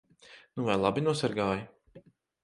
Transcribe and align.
Nu 0.53 0.63
vai 0.69 0.77
labi 0.85 1.03
nosargāji? 1.07 2.01